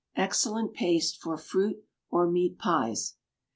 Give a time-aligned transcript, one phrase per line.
[0.15, 3.17] Excellent Paste for Fruit or Meat Pies.